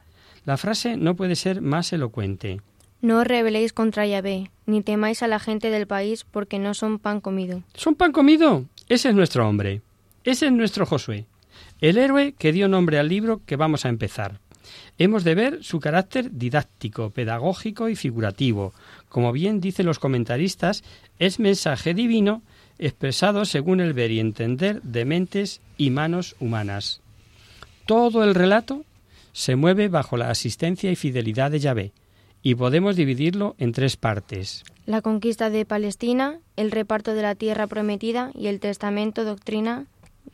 [0.45, 2.62] La frase no puede ser más elocuente.
[3.01, 7.21] No rebeléis contra Yahvé, ni temáis a la gente del país, porque no son pan
[7.21, 7.63] comido.
[7.73, 8.65] ¿Son pan comido?
[8.89, 9.81] Ese es nuestro hombre.
[10.25, 11.25] Ese es nuestro Josué.
[11.79, 14.39] El héroe que dio nombre al libro que vamos a empezar.
[14.97, 18.73] Hemos de ver su carácter didáctico, pedagógico y figurativo.
[19.07, 20.83] Como bien dicen los comentaristas,
[21.19, 22.41] es mensaje divino
[22.79, 27.02] expresado según el ver y entender de mentes y manos humanas.
[27.85, 28.83] Todo el relato
[29.31, 31.91] se mueve bajo la asistencia y fidelidad de Yahvé,
[32.42, 34.63] y podemos dividirlo en tres partes.
[34.85, 39.85] La conquista de Palestina, el reparto de la tierra prometida y el testamento doctrina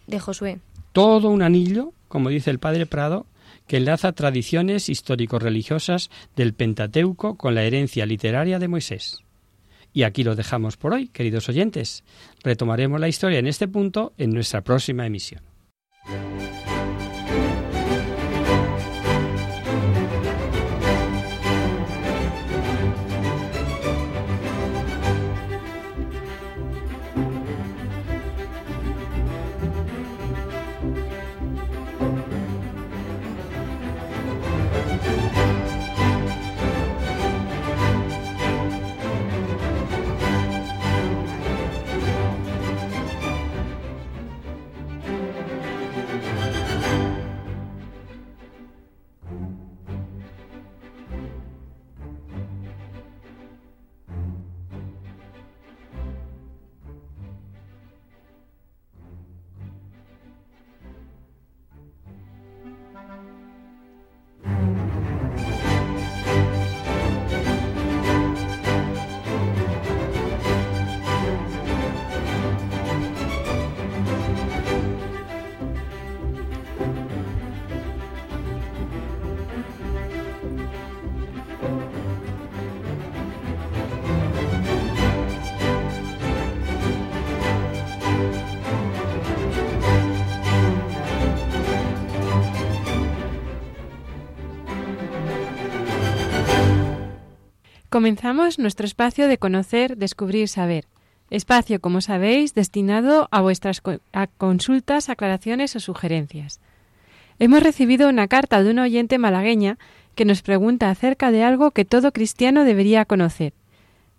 [0.08, 0.60] de Josué.
[0.94, 3.26] Todo un anillo, como dice el padre Prado,
[3.68, 9.24] que enlaza tradiciones histórico-religiosas del Pentateuco con la herencia literaria de Moisés.
[9.92, 12.04] Y aquí lo dejamos por hoy, queridos oyentes.
[12.44, 15.42] Retomaremos la historia en este punto en nuestra próxima emisión.
[97.96, 100.84] Comenzamos nuestro espacio de conocer, descubrir, saber.
[101.30, 103.82] Espacio, como sabéis, destinado a vuestras
[104.38, 106.60] consultas, aclaraciones o sugerencias.
[107.40, 109.78] Hemos recibido una carta de una oyente malagueña
[110.14, 113.54] que nos pregunta acerca de algo que todo cristiano debería conocer,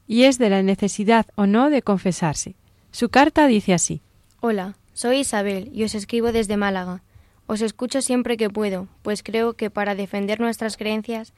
[0.09, 2.55] y es de la necesidad o no de confesarse.
[2.93, 4.01] Su carta dice así.
[4.41, 7.03] Hola, soy Isabel y os escribo desde Málaga.
[7.47, 11.35] Os escucho siempre que puedo, pues creo que para defender nuestras creencias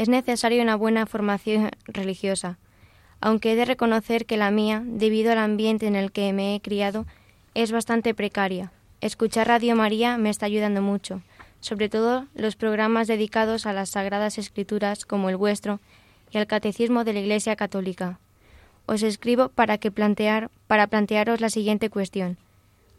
[0.00, 2.56] es necesaria una buena formación religiosa,
[3.20, 6.60] aunque he de reconocer que la mía, debido al ambiente en el que me he
[6.62, 7.04] criado,
[7.52, 8.72] es bastante precaria.
[9.02, 11.20] Escuchar Radio María me está ayudando mucho,
[11.60, 15.80] sobre todo los programas dedicados a las Sagradas Escrituras como el vuestro
[16.30, 18.20] y al Catecismo de la Iglesia Católica.
[18.86, 22.38] Os escribo para que plantear para plantearos la siguiente cuestión.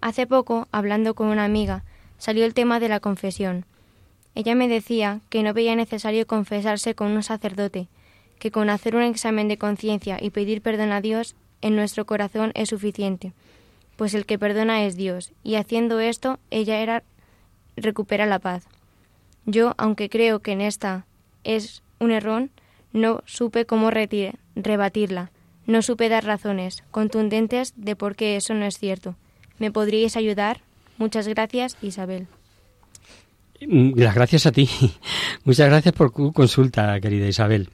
[0.02, 1.84] Hace poco, hablando con una amiga,
[2.20, 3.66] salió el tema de la confesión.
[4.36, 7.88] Ella me decía que no veía necesario confesarse con un sacerdote,
[8.40, 12.52] que con hacer un examen de conciencia y pedir perdón a Dios en nuestro corazón
[12.56, 13.34] es suficiente,
[13.98, 17.04] pues el que perdona es Dios, y haciendo esto ella era
[17.76, 18.66] recupera la paz.
[19.46, 21.06] Yo, aunque creo que en esta
[21.44, 22.50] es un error,
[22.94, 25.32] no supe cómo rebatirla,
[25.66, 29.16] no supe dar razones contundentes de por qué eso no es cierto.
[29.60, 30.62] ¿Me podríais ayudar?
[30.98, 32.28] Muchas gracias, Isabel.
[33.68, 34.70] Mm, las gracias a ti.
[35.44, 37.70] Muchas gracias por tu consulta, querida Isabel.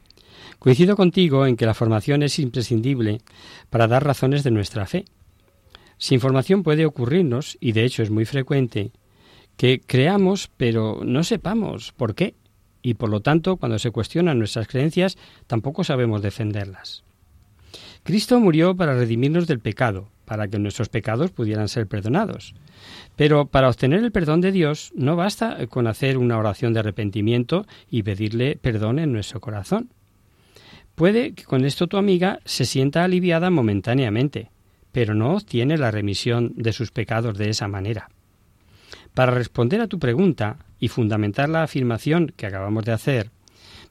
[0.59, 3.21] Coincido contigo en que la formación es imprescindible
[3.69, 5.05] para dar razones de nuestra fe.
[5.97, 8.91] Sin formación puede ocurrirnos, y de hecho es muy frecuente,
[9.55, 12.35] que creamos pero no sepamos por qué,
[12.81, 15.17] y por lo tanto cuando se cuestionan nuestras creencias
[15.47, 17.03] tampoco sabemos defenderlas.
[18.03, 22.53] Cristo murió para redimirnos del pecado, para que nuestros pecados pudieran ser perdonados.
[23.15, 27.65] Pero para obtener el perdón de Dios no basta con hacer una oración de arrepentimiento
[27.89, 29.89] y pedirle perdón en nuestro corazón.
[30.95, 34.51] Puede que con esto tu amiga se sienta aliviada momentáneamente,
[34.91, 38.09] pero no obtiene la remisión de sus pecados de esa manera.
[39.13, 43.31] Para responder a tu pregunta y fundamentar la afirmación que acabamos de hacer,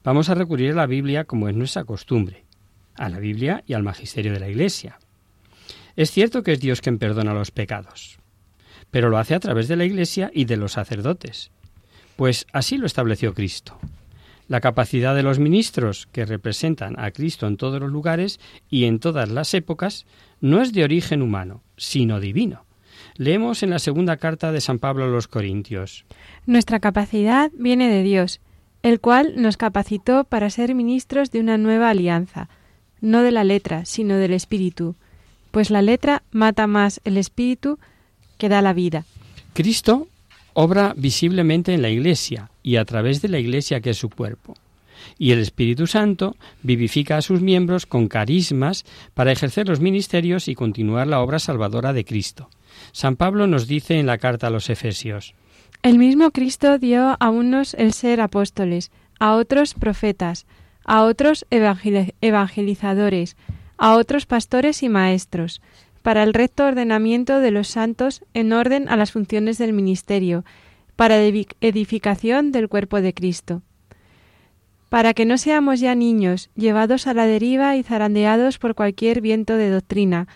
[0.03, 2.43] vamos a recurrir a la Biblia como es nuestra costumbre,
[2.95, 4.99] a la Biblia y al magisterio de la Iglesia.
[5.97, 8.19] Es cierto que es Dios quien perdona los pecados,
[8.91, 11.49] pero lo hace a través de la Iglesia y de los sacerdotes,
[12.15, 13.79] pues así lo estableció Cristo.
[14.47, 18.39] La capacidad de los ministros, que representan a Cristo en todos los lugares
[18.69, 20.05] y en todas las épocas,
[20.39, 22.65] no es de origen humano, sino divino.
[23.15, 26.05] Leemos en la segunda carta de San Pablo a los Corintios.
[26.45, 28.39] Nuestra capacidad viene de Dios,
[28.83, 32.49] el cual nos capacitó para ser ministros de una nueva alianza,
[33.01, 34.95] no de la letra, sino del Espíritu,
[35.51, 37.79] pues la letra mata más el Espíritu
[38.37, 39.05] que da la vida.
[39.53, 40.07] Cristo
[40.53, 44.55] obra visiblemente en la Iglesia y a través de la Iglesia que es su cuerpo.
[45.19, 48.83] Y el Espíritu Santo vivifica a sus miembros con carismas
[49.13, 52.49] para ejercer los ministerios y continuar la obra salvadora de Cristo.
[52.91, 55.33] San Pablo nos dice en la carta a los Efesios.
[55.83, 60.45] El mismo Cristo dio a unos el ser apóstoles, a otros profetas,
[60.83, 63.35] a otros evangelizadores,
[63.77, 65.61] a otros pastores y maestros,
[66.01, 70.45] para el recto ordenamiento de los santos en orden a las funciones del ministerio,
[70.95, 73.61] para edificación del cuerpo de Cristo.
[74.89, 79.55] Para que no seamos ya niños, llevados a la deriva y zarandeados por cualquier viento
[79.55, 80.27] de doctrina,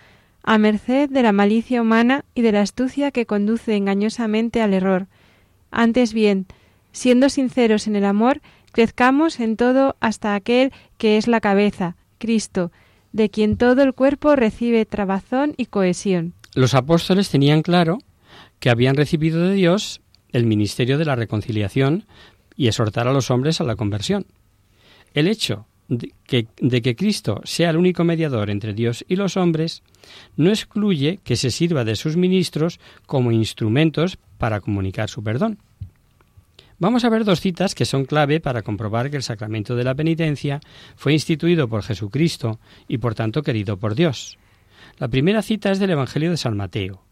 [0.44, 5.08] a merced de la malicia humana y de la astucia que conduce engañosamente al error.
[5.72, 6.48] Antes bien,
[6.92, 12.72] siendo sinceros en el amor, crezcamos en todo hasta aquel que es la cabeza, Cristo,
[13.12, 16.34] de quien todo el cuerpo recibe trabazón y cohesión.
[16.54, 18.00] Los apóstoles tenían claro
[18.60, 20.02] que habían recibido de Dios
[20.32, 22.06] el ministerio de la reconciliación
[22.56, 24.26] y exhortar a los hombres a la conversión.
[25.14, 29.84] El hecho de que, Cristo sea el único mediador entre Dios y los hombres
[30.38, 35.60] no excluye que se sirva de sus ministros como instrumentos para comunicar su perdón.
[36.82, 39.94] Vamos a ver dos citas que son clave para comprobar que el sacramento de la
[39.94, 40.62] penitencia
[40.96, 44.40] fue instituido por Jesucristo y por tanto querido por Dios.
[44.98, 47.04] La primera cita es del Evangelio de San Mateo,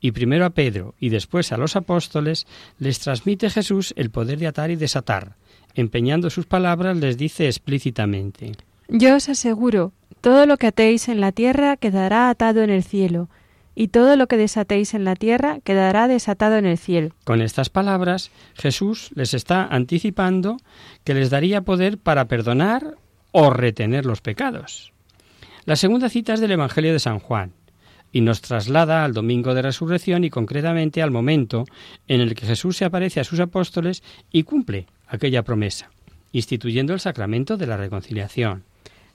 [0.00, 2.46] y primero a Pedro y después a los apóstoles
[2.78, 5.34] les transmite Jesús el poder de atar y desatar,
[5.74, 8.52] empeñando sus palabras, les dice explícitamente
[8.86, 13.28] Yo os aseguro, todo lo que atéis en la tierra quedará atado en el cielo,
[13.76, 17.10] y todo lo que desatéis en la tierra quedará desatado en el cielo.
[17.24, 20.56] Con estas palabras, Jesús les está anticipando
[21.04, 22.96] que les daría poder para perdonar
[23.30, 24.92] o retener los pecados.
[25.66, 27.52] La segunda cita es del Evangelio de San Juan
[28.10, 31.66] y nos traslada al domingo de resurrección y concretamente al momento
[32.08, 34.02] en el que Jesús se aparece a sus apóstoles
[34.32, 35.90] y cumple aquella promesa,
[36.32, 38.64] instituyendo el sacramento de la reconciliación.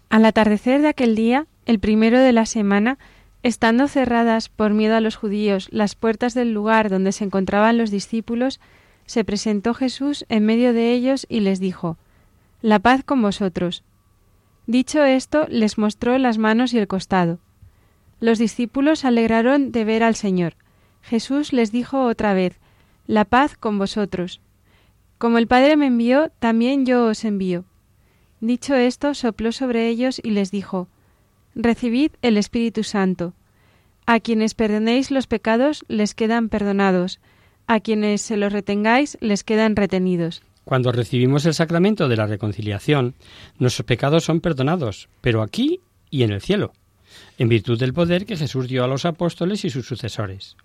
[0.09, 2.99] Al atardecer de aquel día, el primero de la semana,
[3.43, 7.91] estando cerradas por miedo a los judíos las puertas del lugar donde se encontraban los
[7.91, 8.59] discípulos,
[9.05, 11.97] se presentó Jesús en medio de ellos y les dijo,
[12.61, 13.83] La paz con vosotros.
[14.67, 17.39] Dicho esto, les mostró las manos y el costado.
[18.19, 20.55] Los discípulos se alegraron de ver al Señor.
[21.01, 22.59] Jesús les dijo otra vez,
[23.07, 24.39] La paz con vosotros.
[25.17, 27.65] Como el Padre me envió, también yo os envío.
[28.39, 30.87] Dicho esto, sopló sobre ellos y les dijo,
[31.55, 33.33] Recibid el Espíritu Santo.
[34.05, 37.19] A quienes perdonéis los pecados les quedan perdonados,
[37.67, 40.43] a quienes se los retengáis les quedan retenidos.
[40.65, 43.15] Cuando recibimos el sacramento de la reconciliación,
[43.57, 45.79] nuestros pecados son perdonados, pero aquí
[46.09, 46.73] y en el cielo
[47.37, 50.57] en virtud del poder que Jesús dio a los apóstoles y sus sucesores.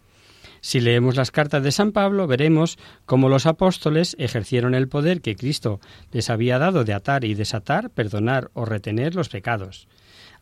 [0.60, 5.36] Si leemos las cartas de San Pablo, veremos cómo los apóstoles ejercieron el poder que
[5.36, 5.80] Cristo
[6.12, 9.86] les había dado de atar y desatar, perdonar o retener los pecados.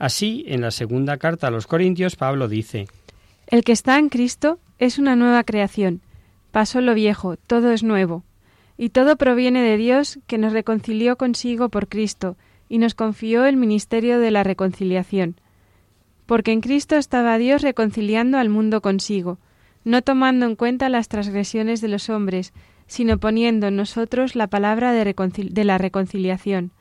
[0.05, 2.89] Así, en la segunda carta a los Corintios, Pablo dice
[3.47, 6.03] El que está en Cristo es una nueva creación.
[6.51, 8.23] Pasó lo viejo, todo es nuevo.
[8.77, 12.37] Y todo proviene de Dios que nos reconcilió consigo por Cristo
[12.69, 15.37] y nos confió el ministerio de la reconciliación
[16.27, 19.39] porque en Cristo estaba Dios reconciliando al mundo consigo,
[19.85, 22.53] no tomando en cuenta las transgresiones de los hombres,
[22.87, 25.15] sino poniendo en nosotros la palabra de,
[25.51, 26.73] de, la reconciliación.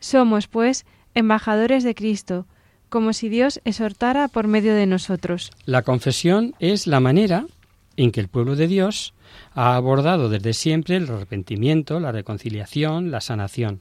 [0.00, 0.84] Somos, pues,
[1.14, 2.46] embajadores de Cristo,
[2.94, 5.50] como si Dios exhortara por medio de nosotros.
[5.66, 7.44] La confesión es la manera
[7.96, 9.14] en que el pueblo de Dios
[9.52, 13.80] ha abordado desde siempre el arrepentimiento, la reconciliación, la sanación.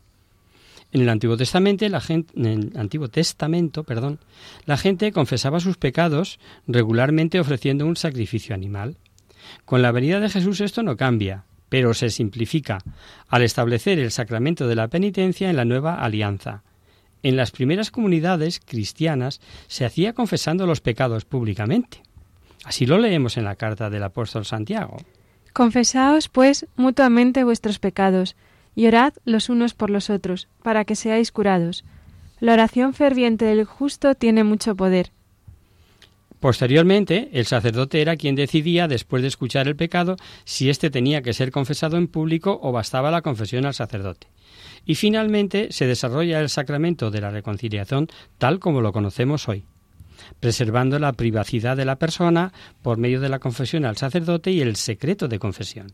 [0.91, 4.17] En el Antiguo Testamento, la gente, en el Antiguo Testamento, perdón,
[4.65, 8.97] la gente confesaba sus pecados regularmente ofreciendo un sacrificio animal.
[9.63, 12.79] Con la venida de Jesús esto no cambia, pero se simplifica
[13.27, 16.63] al establecer el sacramento de la penitencia en la nueva alianza.
[17.23, 22.03] En las primeras comunidades cristianas se hacía confesando los pecados públicamente.
[22.65, 24.97] Así lo leemos en la carta del apóstol Santiago.
[25.53, 28.35] Confesaos, pues, mutuamente vuestros pecados
[28.75, 31.85] y orad los unos por los otros, para que seáis curados.
[32.39, 35.11] La oración ferviente del justo tiene mucho poder.
[36.39, 41.31] Posteriormente, el sacerdote era quien decidía, después de escuchar el pecado, si éste tenía que
[41.31, 44.27] ser confesado en público o bastaba la confesión al sacerdote.
[44.85, 48.07] Y finalmente se desarrolla el sacramento de la reconciliación
[48.37, 49.65] tal como lo conocemos hoy,
[50.39, 54.75] preservando la privacidad de la persona por medio de la confesión al sacerdote y el
[54.75, 55.93] secreto de confesión.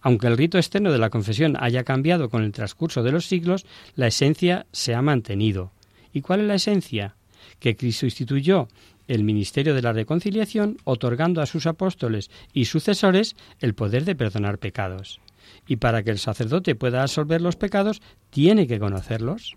[0.00, 3.66] Aunque el rito externo de la confesión haya cambiado con el transcurso de los siglos,
[3.96, 5.72] la esencia se ha mantenido.
[6.12, 7.16] ¿Y cuál es la esencia?
[7.58, 8.68] Que Cristo instituyó
[9.08, 14.58] el ministerio de la reconciliación, otorgando a sus apóstoles y sucesores el poder de perdonar
[14.58, 15.20] pecados.
[15.66, 19.56] Y para que el sacerdote pueda absolver los pecados, tiene que conocerlos.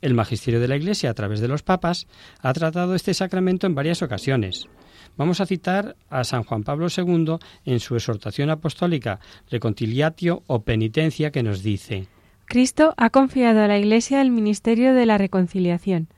[0.00, 2.06] El magisterio de la Iglesia, a través de los papas,
[2.40, 4.68] ha tratado este sacramento en varias ocasiones.
[5.16, 9.20] Vamos a citar a San Juan Pablo II en su exhortación apostólica
[9.50, 12.06] Reconciliatio o Penitencia que nos dice
[12.46, 16.08] Cristo ha confiado a la Iglesia el ministerio de la reconciliación.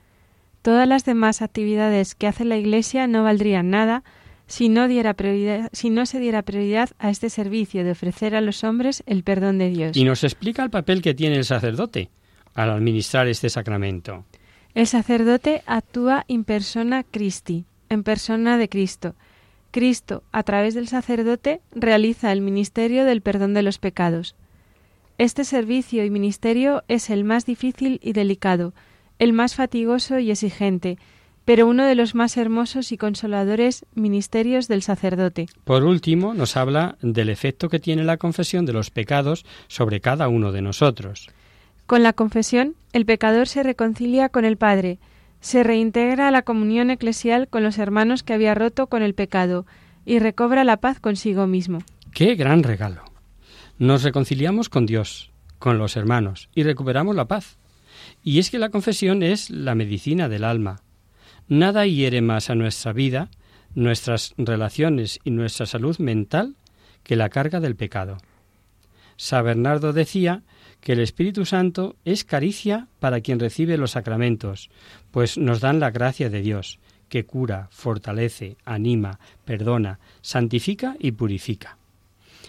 [0.63, 4.03] Todas las demás actividades que hace la Iglesia no valdrían nada
[4.47, 5.17] si no, diera
[5.73, 9.59] si no se diera prioridad a este servicio de ofrecer a los hombres el perdón
[9.59, 9.97] de Dios.
[9.97, 12.11] Y nos explica el papel que tiene el sacerdote
[12.55, 14.25] al administrar este sacramento.
[14.75, 19.15] El sacerdote actúa in persona Christi, en persona de Cristo.
[19.71, 24.37] Cristo, a través del sacerdote, realiza el ministerio del perdón de los pecados.
[25.19, 28.75] Este servicio y ministerio es el más difícil y delicado,
[29.19, 30.99] el más fatigoso y exigente,
[31.45, 35.47] pero uno de los más hermosos y consoladores ministerios del sacerdote.
[35.65, 40.29] Por último, nos habla del efecto que tiene la confesión de los pecados sobre cada
[40.29, 41.29] uno de nosotros.
[41.87, 44.99] Con la confesión, el pecador se reconcilia con el Padre,
[45.41, 49.67] se reintegra a la comunión eclesial con los hermanos que había roto con el pecado
[50.07, 51.81] y recobra la paz consigo mismo.
[52.13, 53.03] ¡Qué gran regalo!
[53.79, 57.59] Nos reconciliamos con Dios, con los hermanos, y recuperamos la paz.
[58.23, 60.81] Y es que la confesión es la medicina del alma.
[61.49, 63.29] Nada hiere más a nuestra vida,
[63.75, 66.57] nuestras relaciones y nuestra salud mental
[67.03, 68.17] que la carga del pecado.
[69.17, 70.43] San Bernardo decía
[70.81, 74.71] que el Espíritu Santo es caricia para quien recibe los sacramentos,
[75.11, 76.79] pues nos dan la gracia de Dios,
[77.09, 81.79] que cura, fortalece, anima, perdona, santifica y purifica.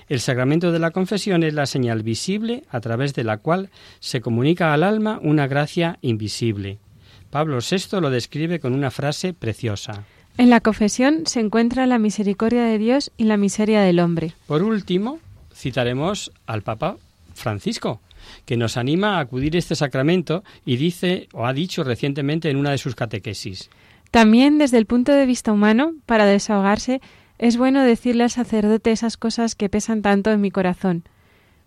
[0.07, 3.69] El sacramento de la confesión es la señal visible a través de la cual
[3.99, 6.79] se comunica al alma una gracia invisible.
[7.29, 10.03] Pablo VI lo describe con una frase preciosa.
[10.37, 14.33] En la confesión se encuentra la misericordia de Dios y la miseria del hombre.
[14.47, 15.19] Por último,
[15.53, 16.97] citaremos al Papa
[17.33, 18.01] Francisco,
[18.45, 22.57] que nos anima a acudir a este sacramento y dice o ha dicho recientemente en
[22.57, 23.69] una de sus catequesis.
[24.11, 27.01] También desde el punto de vista humano, para desahogarse,
[27.37, 31.03] es bueno decirle al sacerdote esas cosas que pesan tanto en mi corazón.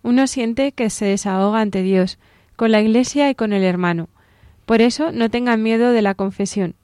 [0.01, 2.17] Uno siente que se desahoga ante Dios,
[2.55, 4.09] con la Iglesia y con el hermano.
[4.69, 6.75] Por eso no tengan miedo de la confesión.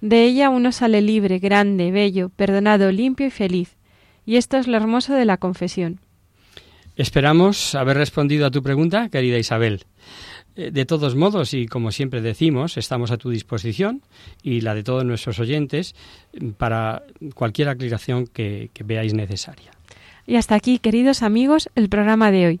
[0.00, 3.74] De ella uno sale libre, grande, bello, perdonado, limpio y feliz.
[4.24, 5.98] Y esto es lo hermoso de la confesión.
[6.94, 9.86] Esperamos haber respondido a tu pregunta, querida Isabel.
[10.54, 14.02] Eh, de todos modos, y como siempre decimos, estamos a tu disposición
[14.44, 15.96] y la de todos nuestros oyentes
[16.58, 17.02] para
[17.34, 19.72] cualquier aclaración que, que veáis necesaria.
[20.28, 22.60] Y hasta aquí, queridos amigos, el programa de hoy.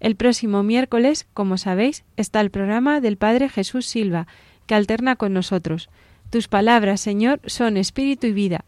[0.00, 4.26] El próximo miércoles, como sabéis, está el programa del Padre Jesús Silva,
[4.66, 5.88] que alterna con nosotros.
[6.30, 8.64] Tus palabras, Señor, son espíritu y vida.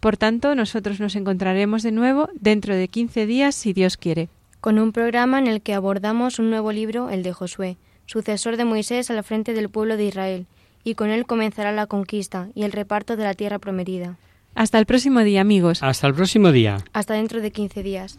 [0.00, 4.28] Por tanto, nosotros nos encontraremos de nuevo dentro de 15 días, si Dios quiere
[4.64, 7.76] con un programa en el que abordamos un nuevo libro, el de Josué,
[8.06, 10.46] sucesor de Moisés al frente del pueblo de Israel,
[10.84, 14.16] y con él comenzará la conquista y el reparto de la tierra prometida.
[14.54, 15.82] Hasta el próximo día, amigos.
[15.82, 16.78] Hasta el próximo día.
[16.94, 18.18] Hasta dentro de 15 días.